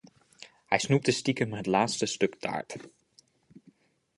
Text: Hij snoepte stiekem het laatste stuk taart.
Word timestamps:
Hij 0.65 0.79
snoepte 0.79 1.11
stiekem 1.11 1.53
het 1.53 1.65
laatste 1.65 2.05
stuk 2.05 2.35
taart. 2.35 2.77